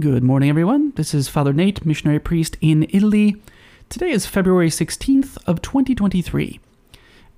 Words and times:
Good 0.00 0.22
morning, 0.22 0.48
everyone. 0.48 0.92
This 0.94 1.12
is 1.12 1.26
Father 1.26 1.52
Nate, 1.52 1.84
missionary 1.84 2.20
priest 2.20 2.56
in 2.60 2.86
Italy. 2.90 3.34
Today 3.88 4.10
is 4.10 4.26
February 4.26 4.68
16th 4.68 5.36
of 5.44 5.60
2023, 5.60 6.60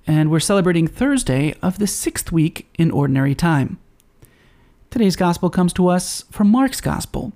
and 0.05 0.29
we're 0.29 0.39
celebrating 0.39 0.85
Thursday 0.85 1.55
of 1.63 1.79
the 1.79 1.87
sixth 1.87 2.31
week 2.31 2.69
in 2.77 2.91
Ordinary 2.91 3.33
Time. 3.33 3.79
Today's 4.91 5.15
Gospel 5.15 5.49
comes 5.49 5.73
to 5.73 5.87
us 5.87 6.25
from 6.29 6.51
Mark's 6.51 6.81
Gospel, 6.81 7.33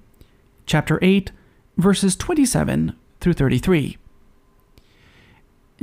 chapter 0.67 0.99
8, 1.01 1.31
verses 1.75 2.15
27 2.15 2.95
through 3.19 3.33
33. 3.33 3.97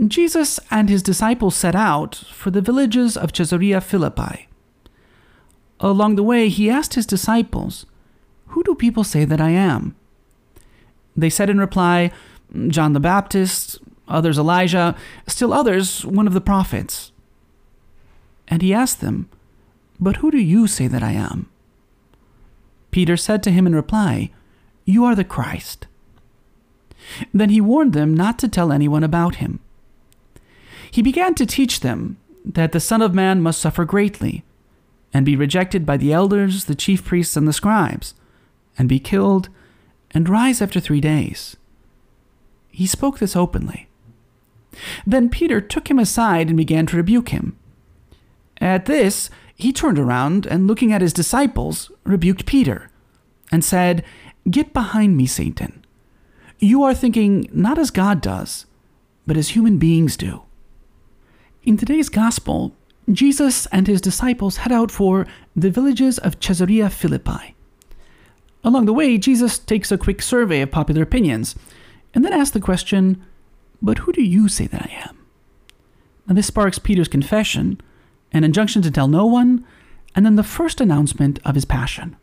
Jesus 0.07 0.61
and 0.71 0.89
his 0.89 1.03
disciples 1.03 1.57
set 1.57 1.75
out 1.75 2.15
for 2.15 2.53
the 2.53 2.61
villages 2.61 3.17
of 3.17 3.33
Caesarea 3.33 3.81
Philippi. 3.81 4.47
Along 5.81 6.15
the 6.15 6.23
way, 6.23 6.49
he 6.49 6.71
asked 6.71 6.95
his 6.95 7.07
disciples, 7.07 7.87
Who 8.63 8.75
do 8.75 8.79
people 8.79 9.03
say 9.03 9.25
that 9.25 9.41
I 9.41 9.51
am? 9.51 9.97
They 11.17 11.31
said 11.31 11.51
in 11.51 11.59
reply, 11.59 12.13
John 12.69 12.93
the 12.93 13.01
Baptist, 13.01 13.81
others 14.07 14.39
Elijah, 14.39 14.95
still 15.27 15.53
others 15.53 16.07
one 16.07 16.29
of 16.29 16.33
the 16.33 16.41
prophets. 16.41 17.11
And 18.47 18.63
he 18.63 18.73
asked 18.73 19.01
them, 19.01 19.29
But 19.99 20.19
who 20.19 20.31
do 20.31 20.39
you 20.39 20.69
say 20.69 20.87
that 20.87 21.03
I 21.03 21.11
am? 21.11 21.51
Peter 22.93 23.17
said 23.17 23.43
to 23.43 23.51
him 23.51 23.67
in 23.67 23.75
reply, 23.75 24.31
You 24.85 25.05
are 25.07 25.17
the 25.17 25.25
Christ. 25.25 25.89
Then 27.35 27.51
he 27.51 27.61
warned 27.61 27.95
them 27.95 28.15
not 28.15 28.39
to 28.39 28.49
tell 28.49 28.71
anyone 28.71 29.03
about 29.03 29.37
him. 29.37 29.59
He 30.89 31.03
began 31.03 31.35
to 31.35 31.47
teach 31.47 31.81
them 31.81 32.17
that 32.45 32.71
the 32.71 32.79
Son 32.79 33.03
of 33.03 33.13
Man 33.13 33.43
must 33.43 33.61
suffer 33.61 33.85
greatly, 33.85 34.45
and 35.13 35.27
be 35.27 35.35
rejected 35.35 35.85
by 35.85 35.97
the 35.97 36.13
elders, 36.13 36.67
the 36.67 36.77
chief 36.77 37.05
priests, 37.05 37.37
and 37.37 37.49
the 37.49 37.53
scribes, 37.53 38.15
and 38.79 38.89
be 38.89 38.99
killed, 38.99 39.49
and 40.13 40.29
rise 40.29 40.61
after 40.61 40.81
three 40.81 41.01
days. 41.01 41.57
He 42.71 42.87
spoke 42.87 43.19
this 43.19 43.37
openly. 43.37 43.89
Then 45.07 45.29
Peter 45.29 45.61
took 45.61 45.91
him 45.91 45.99
aside 45.99 46.49
and 46.49 46.57
began 46.57 46.87
to 46.87 46.97
rebuke 46.97 47.29
him. 47.29 47.57
At 48.59 48.87
this, 48.87 49.29
he 49.55 49.73
turned 49.73 49.99
around 49.99 50.47
and, 50.47 50.67
looking 50.67 50.93
at 50.93 51.03
his 51.03 51.13
disciples, 51.13 51.91
rebuked 52.05 52.47
Peter, 52.47 52.89
and 53.51 53.65
said, 53.65 54.05
Get 54.51 54.73
behind 54.73 55.17
me, 55.17 55.27
Satan. 55.27 55.85
You 56.59 56.83
are 56.83 56.95
thinking 56.95 57.49
not 57.53 57.79
as 57.79 57.91
God 57.91 58.21
does, 58.21 58.67
but 59.27 59.37
as 59.37 59.51
human 59.51 59.79
beings 59.79 60.17
do. 60.17 60.43
In 61.65 61.77
today's 61.77 62.09
Gospel, 62.09 62.73
Jesus 63.11 63.67
and 63.67 63.87
his 63.87 64.01
disciples 64.01 64.59
head 64.59 64.73
out 64.73 64.91
for 64.91 65.27
the 65.55 65.71
villages 65.71 66.19
of 66.19 66.41
Caesarea 66.41 66.89
Philippi. 66.89 67.55
Along 68.65 68.87
the 68.87 68.93
way, 68.93 69.19
Jesus 69.19 69.59
takes 69.59 69.91
a 69.91 69.99
quick 69.99 70.23
survey 70.23 70.61
of 70.61 70.71
popular 70.71 71.03
opinions 71.03 71.57
and 72.15 72.25
then 72.25 72.33
asks 72.33 72.53
the 72.53 72.61
question, 72.61 73.23
But 73.81 73.99
who 73.99 74.13
do 74.13 74.23
you 74.23 74.49
say 74.49 74.67
that 74.67 74.83
I 74.83 75.09
am? 75.09 75.19
Now, 76.27 76.35
this 76.35 76.47
sparks 76.47 76.79
Peter's 76.79 77.09
confession, 77.09 77.81
an 78.33 78.45
injunction 78.45 78.83
to 78.83 78.91
tell 78.91 79.09
no 79.09 79.27
one, 79.27 79.65
and 80.15 80.25
then 80.25 80.37
the 80.37 80.45
first 80.45 80.81
announcement 80.81 81.41
of 81.45 81.55
his 81.55 81.65
passion. 81.65 82.17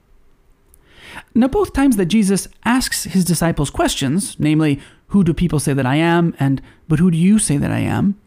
Now, 1.34 1.48
both 1.48 1.74
times 1.74 1.98
that 1.98 2.06
Jesus 2.06 2.48
asks 2.64 3.04
his 3.06 3.26
disciples 3.26 3.70
questions, 3.70 4.36
namely, 4.40 4.80
Who 5.08 5.24
do 5.24 5.34
people 5.34 5.60
say 5.60 5.74
that 5.74 5.86
I 5.86 5.96
am? 5.96 6.36
and 6.40 6.62
But 6.88 7.00
who 7.00 7.12
do 7.12 7.18
you 7.18 7.40
say 7.40 7.58
that 7.58 7.72
I 7.72 7.80
am? 7.80 8.20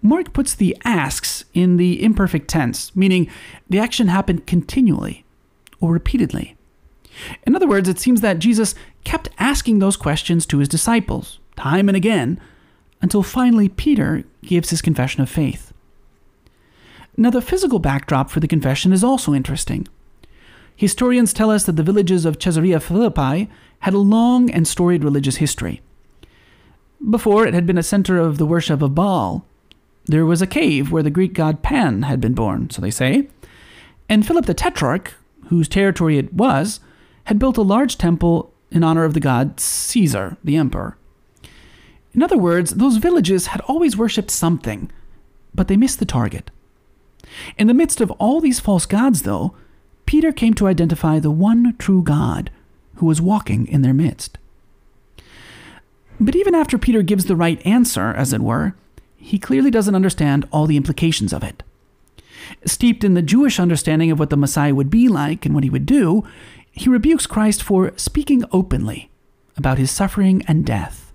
Mark 0.00 0.32
puts 0.32 0.54
the 0.54 0.76
asks 0.84 1.44
in 1.54 1.76
the 1.76 2.02
imperfect 2.02 2.48
tense, 2.48 2.94
meaning 2.94 3.28
the 3.68 3.78
action 3.78 4.08
happened 4.08 4.46
continually 4.46 5.24
or 5.80 5.92
repeatedly. 5.92 6.56
In 7.46 7.54
other 7.54 7.66
words, 7.66 7.88
it 7.88 7.98
seems 7.98 8.20
that 8.20 8.38
Jesus 8.38 8.74
kept 9.04 9.28
asking 9.38 9.78
those 9.78 9.96
questions 9.96 10.46
to 10.46 10.58
his 10.58 10.68
disciples, 10.68 11.38
time 11.56 11.88
and 11.88 11.96
again, 11.96 12.40
until 13.00 13.22
finally 13.22 13.68
Peter 13.68 14.24
gives 14.42 14.70
his 14.70 14.82
confession 14.82 15.22
of 15.22 15.30
faith. 15.30 15.72
Now, 17.16 17.30
the 17.30 17.42
physical 17.42 17.78
backdrop 17.78 18.30
for 18.30 18.40
the 18.40 18.48
confession 18.48 18.92
is 18.92 19.04
also 19.04 19.34
interesting. 19.34 19.86
Historians 20.74 21.32
tell 21.32 21.50
us 21.50 21.64
that 21.64 21.76
the 21.76 21.82
villages 21.82 22.24
of 22.24 22.40
Caesarea 22.40 22.80
Philippi 22.80 23.48
had 23.80 23.94
a 23.94 23.98
long 23.98 24.50
and 24.50 24.66
storied 24.66 25.04
religious 25.04 25.36
history. 25.36 25.80
Before, 27.08 27.46
it 27.46 27.54
had 27.54 27.66
been 27.66 27.78
a 27.78 27.82
center 27.82 28.18
of 28.18 28.38
the 28.38 28.46
worship 28.46 28.82
of 28.82 28.94
Baal, 28.94 29.44
there 30.06 30.26
was 30.26 30.42
a 30.42 30.46
cave 30.46 30.92
where 30.92 31.02
the 31.02 31.10
Greek 31.10 31.32
god 31.32 31.62
Pan 31.62 32.02
had 32.02 32.20
been 32.20 32.34
born, 32.34 32.70
so 32.70 32.82
they 32.82 32.90
say. 32.90 33.28
And 34.08 34.26
Philip 34.26 34.46
the 34.46 34.54
Tetrarch, 34.54 35.14
whose 35.46 35.68
territory 35.68 36.18
it 36.18 36.32
was, 36.34 36.80
had 37.24 37.38
built 37.38 37.56
a 37.56 37.62
large 37.62 37.98
temple 37.98 38.52
in 38.70 38.84
honor 38.84 39.04
of 39.04 39.14
the 39.14 39.20
god 39.20 39.58
Caesar, 39.60 40.36
the 40.44 40.56
emperor. 40.56 40.96
In 42.12 42.22
other 42.22 42.38
words, 42.38 42.72
those 42.72 42.98
villages 42.98 43.48
had 43.48 43.60
always 43.62 43.96
worshipped 43.96 44.30
something, 44.30 44.90
but 45.54 45.68
they 45.68 45.76
missed 45.76 45.98
the 45.98 46.06
target. 46.06 46.50
In 47.58 47.66
the 47.66 47.74
midst 47.74 48.00
of 48.00 48.10
all 48.12 48.40
these 48.40 48.60
false 48.60 48.86
gods, 48.86 49.22
though, 49.22 49.54
Peter 50.06 50.32
came 50.32 50.54
to 50.54 50.66
identify 50.66 51.18
the 51.18 51.30
one 51.30 51.74
true 51.78 52.02
God 52.02 52.50
who 52.96 53.06
was 53.06 53.20
walking 53.20 53.66
in 53.66 53.82
their 53.82 53.94
midst. 53.94 54.38
But 56.20 56.36
even 56.36 56.54
after 56.54 56.78
Peter 56.78 57.02
gives 57.02 57.24
the 57.24 57.36
right 57.36 57.64
answer, 57.66 58.12
as 58.12 58.32
it 58.32 58.40
were, 58.40 58.74
he 59.16 59.38
clearly 59.38 59.70
doesn't 59.70 59.94
understand 59.94 60.46
all 60.52 60.66
the 60.66 60.76
implications 60.76 61.32
of 61.32 61.42
it. 61.42 61.62
Steeped 62.66 63.02
in 63.02 63.14
the 63.14 63.22
Jewish 63.22 63.58
understanding 63.58 64.10
of 64.10 64.18
what 64.18 64.30
the 64.30 64.36
Messiah 64.36 64.74
would 64.74 64.90
be 64.90 65.08
like 65.08 65.44
and 65.44 65.54
what 65.54 65.64
he 65.64 65.70
would 65.70 65.86
do, 65.86 66.24
he 66.74 66.90
rebukes 66.90 67.26
Christ 67.26 67.62
for 67.62 67.92
speaking 67.96 68.44
openly 68.50 69.10
about 69.56 69.78
his 69.78 69.92
suffering 69.92 70.42
and 70.48 70.66
death, 70.66 71.12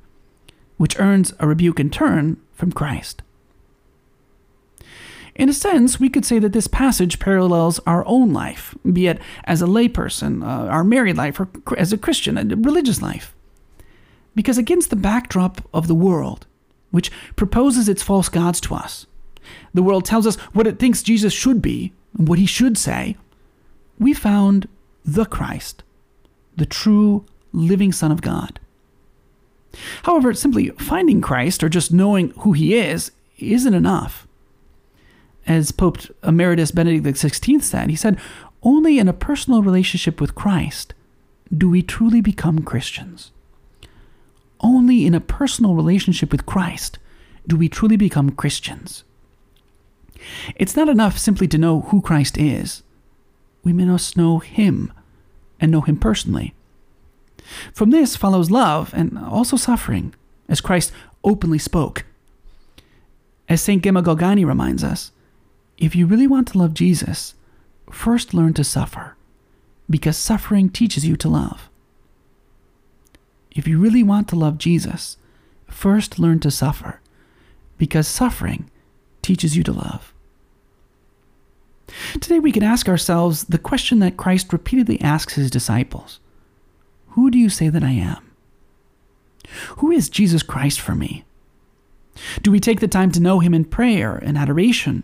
which 0.78 0.98
earns 1.00 1.34
a 1.40 1.48
rebuke 1.48 1.80
in 1.80 1.90
turn 1.90 2.38
from 2.54 2.72
Christ. 2.72 3.22
In 5.36 5.50
a 5.50 5.54
sense, 5.54 6.00
we 6.00 6.10
could 6.10 6.26
say 6.26 6.40
that 6.40 6.54
this 6.54 6.68
passage 6.68 7.20
parallels 7.20 7.80
our 7.86 8.06
own 8.06 8.32
life, 8.32 8.74
be 8.92 9.08
it 9.08 9.20
as 9.44 9.62
a 9.62 9.68
layperson, 9.68 10.44
uh, 10.44 10.68
our 10.70 10.84
married 10.84 11.18
life, 11.18 11.40
or 11.40 11.50
as 11.78 11.92
a 11.92 11.98
Christian, 11.98 12.38
a 12.38 12.56
religious 12.56 13.02
life. 13.02 13.36
Because 14.36 14.58
against 14.58 14.90
the 14.90 14.96
backdrop 14.96 15.62
of 15.74 15.88
the 15.88 15.96
world, 15.96 16.46
which 16.92 17.12
proposes 17.36 17.90
its 17.90 18.04
false 18.04 18.30
gods 18.30 18.62
to 18.62 18.76
us. 18.76 19.06
The 19.74 19.84
world 19.84 20.06
tells 20.06 20.26
us 20.26 20.36
what 20.54 20.68
it 20.68 20.80
thinks 20.80 21.04
Jesus 21.04 21.34
should 21.34 21.62
be 21.62 21.94
and 22.18 22.28
what 22.28 22.40
he 22.40 22.46
should 22.46 22.78
say. 22.78 23.18
We 23.98 24.14
found 24.14 24.68
the 25.06 25.26
Christ, 25.26 25.84
the 26.56 26.66
true 26.66 27.26
living 27.52 27.92
Son 27.92 28.12
of 28.12 28.22
God. 28.22 28.60
However, 30.04 30.34
simply 30.34 30.70
finding 30.72 31.22
Christ 31.22 31.64
or 31.64 31.70
just 31.70 31.94
knowing 31.94 32.32
who 32.40 32.54
he 32.54 32.76
is 32.76 33.12
isn't 33.38 33.74
enough. 33.74 34.28
As 35.48 35.72
Pope 35.72 36.00
Emeritus 36.24 36.72
Benedict 36.72 37.06
XVI 37.06 37.62
said, 37.62 37.90
he 37.90 37.96
said, 37.96 38.20
Only 38.62 39.00
in 39.00 39.08
a 39.08 39.14
personal 39.14 39.64
relationship 39.64 40.20
with 40.20 40.36
Christ 40.36 40.94
do 41.56 41.70
we 41.70 41.82
truly 41.82 42.22
become 42.22 42.60
Christians. 42.60 43.32
Only 44.60 45.06
in 45.06 45.16
a 45.16 45.22
personal 45.22 45.76
relationship 45.76 46.32
with 46.32 46.46
Christ 46.46 47.00
do 47.48 47.56
we 47.56 47.70
truly 47.70 47.98
become 47.98 48.32
Christians. 48.32 49.04
It's 50.56 50.76
not 50.76 50.90
enough 50.90 51.18
simply 51.18 51.48
to 51.48 51.58
know 51.58 51.82
who 51.82 52.02
Christ 52.02 52.38
is. 52.38 52.84
We 53.64 53.74
must 53.74 54.18
know 54.18 54.40
Him 54.40 54.94
and 55.60 55.72
know 55.72 55.82
Him 55.82 55.98
personally. 55.98 56.54
From 57.74 57.92
this 57.92 58.16
follows 58.16 58.52
love 58.52 58.94
and 58.94 59.18
also 59.18 59.58
suffering, 59.58 60.14
as 60.48 60.62
Christ 60.62 60.92
openly 61.24 61.60
spoke. 61.60 62.06
As 63.48 63.62
St. 63.62 63.84
Gemma 63.84 64.04
Galgani 64.04 64.46
reminds 64.46 64.84
us, 64.84 65.12
if 65.78 65.96
you 65.96 66.06
really 66.06 66.28
want 66.28 66.48
to 66.50 66.58
love 66.58 66.74
Jesus, 66.74 67.36
first 67.90 68.34
learn 68.34 68.54
to 68.54 68.64
suffer, 68.64 69.16
because 69.90 70.18
suffering 70.18 70.70
teaches 70.70 71.06
you 71.06 71.16
to 71.18 71.30
love. 71.30 71.70
If 73.52 73.68
you 73.68 73.80
really 73.80 74.04
want 74.04 74.28
to 74.30 74.36
love 74.36 74.58
Jesus, 74.58 75.18
first 75.68 76.20
learn 76.20 76.40
to 76.42 76.52
suffer, 76.52 77.00
because 77.78 78.08
suffering 78.08 78.70
teaches 79.22 79.58
you 79.58 79.64
to 79.64 79.74
love. 79.74 80.14
Today 82.20 82.40
we 82.40 82.52
can 82.52 82.64
ask 82.64 82.88
ourselves 82.88 83.46
the 83.46 83.58
question 83.58 84.00
that 84.00 84.18
Christ 84.18 84.52
repeatedly 84.54 85.00
asks 85.02 85.34
his 85.34 85.52
disciples 85.52 86.20
Who 87.10 87.30
do 87.32 87.38
you 87.38 87.50
say 87.50 87.70
that 87.70 87.84
I 87.84 87.92
am? 87.92 88.32
Who 89.78 89.92
is 89.92 90.10
Jesus 90.10 90.44
Christ 90.44 90.80
for 90.80 90.96
me? 90.96 91.24
Do 92.42 92.52
we 92.52 92.60
take 92.60 92.80
the 92.80 92.88
time 92.88 93.12
to 93.14 93.20
know 93.20 93.40
him 93.40 93.54
in 93.54 93.66
prayer 93.66 94.16
and 94.16 94.38
adoration? 94.38 95.04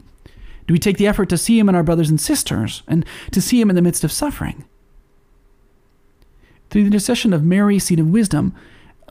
Do 0.67 0.73
we 0.73 0.79
take 0.79 0.97
the 0.97 1.07
effort 1.07 1.29
to 1.29 1.37
see 1.37 1.57
him 1.57 1.69
in 1.69 1.75
our 1.75 1.83
brothers 1.83 2.09
and 2.09 2.19
sisters 2.19 2.83
and 2.87 3.05
to 3.31 3.41
see 3.41 3.61
him 3.61 3.69
in 3.69 3.75
the 3.75 3.81
midst 3.81 4.03
of 4.03 4.11
suffering? 4.11 4.65
Through 6.69 6.83
the 6.83 6.87
intercession 6.87 7.33
of 7.33 7.43
Mary, 7.43 7.79
seat 7.79 7.99
of 7.99 8.07
wisdom, 8.07 8.53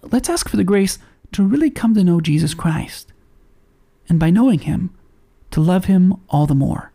let's 0.02 0.28
ask 0.28 0.48
for 0.48 0.56
the 0.56 0.64
grace 0.64 0.98
to 1.32 1.44
really 1.44 1.70
come 1.70 1.94
to 1.94 2.04
know 2.04 2.20
Jesus 2.20 2.54
Christ, 2.54 3.12
and 4.08 4.20
by 4.20 4.30
knowing 4.30 4.60
him, 4.60 4.90
to 5.52 5.60
love 5.60 5.86
him 5.86 6.14
all 6.28 6.46
the 6.46 6.54
more. 6.54 6.92